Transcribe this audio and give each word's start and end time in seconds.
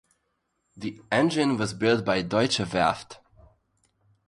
The 0.75 0.99
engine 1.11 1.57
was 1.57 1.75
built 1.75 2.03
by 2.03 2.23
Deutsche 2.23 2.57
Werft. 2.65 3.19